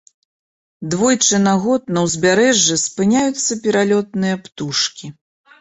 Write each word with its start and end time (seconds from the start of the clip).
Двойчы 0.93 1.39
на 1.47 1.53
год 1.65 1.83
на 1.97 2.03
ўзбярэжжы 2.07 2.79
спыняюцца 2.85 3.59
пералётныя 3.67 4.35
птушкі. 4.49 5.13